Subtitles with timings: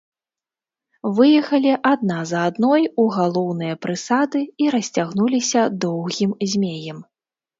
[1.17, 6.99] Выехалі адна за адной у галоўныя прысады і расцягнуліся доўгім змеем.